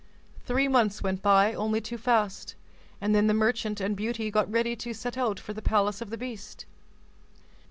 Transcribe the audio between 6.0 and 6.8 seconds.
of the beast.